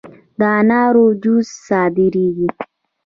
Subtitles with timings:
[0.39, 2.49] د انارو جوس صادریږي؟